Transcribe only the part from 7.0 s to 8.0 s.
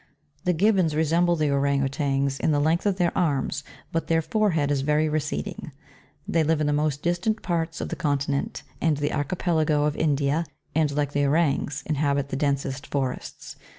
distant parts of the